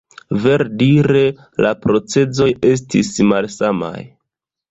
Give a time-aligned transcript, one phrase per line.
[0.43, 1.19] Verdire,
[1.65, 3.95] la procezoj estis malsamaj.